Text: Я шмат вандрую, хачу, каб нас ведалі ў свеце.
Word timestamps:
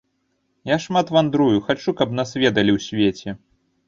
Я 0.69 0.77
шмат 0.85 1.11
вандрую, 1.15 1.57
хачу, 1.67 1.93
каб 1.99 2.15
нас 2.21 2.29
ведалі 2.45 2.71
ў 2.73 2.87
свеце. 2.87 3.29